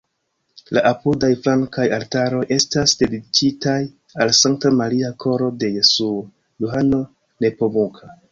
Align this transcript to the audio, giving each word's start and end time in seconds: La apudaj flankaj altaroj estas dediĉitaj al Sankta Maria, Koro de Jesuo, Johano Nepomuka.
La 0.75 0.81
apudaj 0.91 1.27
flankaj 1.41 1.83
altaroj 1.97 2.39
estas 2.55 2.95
dediĉitaj 3.01 3.77
al 4.25 4.33
Sankta 4.39 4.73
Maria, 4.79 5.13
Koro 5.25 5.49
de 5.65 5.71
Jesuo, 5.77 6.25
Johano 6.65 7.03
Nepomuka. 7.47 8.11